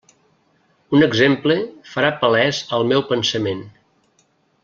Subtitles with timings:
[0.99, 1.57] Un exemple
[1.91, 3.65] farà palès el meu pensament.